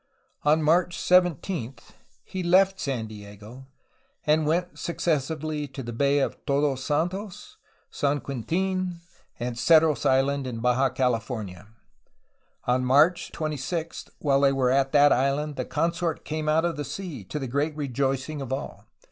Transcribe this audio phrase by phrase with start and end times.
[0.45, 1.75] '^ On March 17
[2.23, 3.67] he left San Diego,
[4.25, 7.57] and went successively to the Bay of Todos Santos,
[7.91, 8.95] San Quentln,
[9.39, 11.67] and Cerros Island in Baja California.
[12.65, 16.83] On March 26, while they were at that island, the consort came out of the
[16.83, 18.85] sea, to the great rejoicing of all.